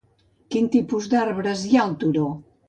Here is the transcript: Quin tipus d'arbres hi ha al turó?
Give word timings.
Quin 0.55 0.69
tipus 0.75 1.09
d'arbres 1.11 1.67
hi 1.67 1.77
ha 1.77 1.85
al 1.85 1.95
turó? 2.05 2.27